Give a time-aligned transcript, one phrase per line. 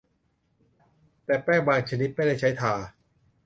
[1.25, 2.73] แต่แป้งบางชนิดไม่ได้ใช้ทา